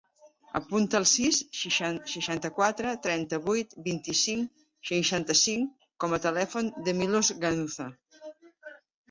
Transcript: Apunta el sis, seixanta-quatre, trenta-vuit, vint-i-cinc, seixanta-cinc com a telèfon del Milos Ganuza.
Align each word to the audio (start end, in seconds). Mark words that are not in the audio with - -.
Apunta 0.59 0.95
el 0.99 1.03
sis, 1.09 1.41
seixanta-quatre, 2.13 2.93
trenta-vuit, 3.09 3.75
vint-i-cinc, 3.89 4.65
seixanta-cinc 4.93 5.87
com 6.07 6.17
a 6.19 6.23
telèfon 6.27 6.73
del 6.89 6.99
Milos 7.05 7.33
Ganuza. 7.47 7.89